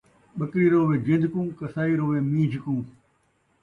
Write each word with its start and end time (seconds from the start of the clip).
ٻکری 0.37 0.67
رووے 0.71 0.95
جن٘د 1.05 1.23
کوں 1.33 1.45
قصائی 1.59 1.93
رووے 1.99 2.19
مین٘جھ 2.31 2.57
کوں 2.63 2.81